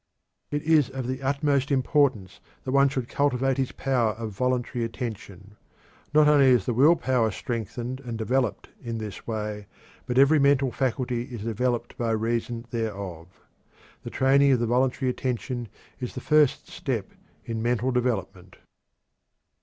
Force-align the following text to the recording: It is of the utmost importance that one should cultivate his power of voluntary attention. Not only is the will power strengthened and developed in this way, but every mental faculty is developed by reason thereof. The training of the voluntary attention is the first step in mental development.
It 0.49 0.63
is 0.63 0.89
of 0.89 1.05
the 1.05 1.21
utmost 1.21 1.69
importance 1.69 2.39
that 2.63 2.71
one 2.71 2.89
should 2.89 3.07
cultivate 3.07 3.57
his 3.59 3.71
power 3.71 4.13
of 4.13 4.31
voluntary 4.31 4.83
attention. 4.83 5.55
Not 6.11 6.27
only 6.27 6.47
is 6.47 6.65
the 6.65 6.73
will 6.73 6.95
power 6.95 7.29
strengthened 7.29 7.99
and 7.99 8.17
developed 8.17 8.69
in 8.83 8.97
this 8.97 9.27
way, 9.27 9.67
but 10.07 10.17
every 10.17 10.39
mental 10.39 10.71
faculty 10.71 11.25
is 11.25 11.43
developed 11.43 11.95
by 11.99 12.09
reason 12.13 12.65
thereof. 12.71 13.27
The 14.01 14.09
training 14.09 14.51
of 14.53 14.59
the 14.59 14.65
voluntary 14.65 15.11
attention 15.11 15.67
is 15.99 16.15
the 16.15 16.19
first 16.19 16.67
step 16.67 17.11
in 17.45 17.61
mental 17.61 17.91
development. 17.91 18.55